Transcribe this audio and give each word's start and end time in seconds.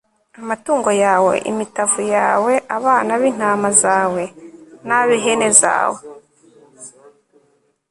amatungo 0.39 0.89
yawe, 1.03 1.33
imitavu 1.51 2.01
yawe, 2.15 2.53
abana 2.77 3.11
b'intama 3.21 3.69
zawe 3.81 4.23
n'ab'ihene 4.87 5.49
zawe 5.61 5.99